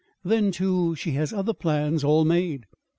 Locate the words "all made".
2.03-2.65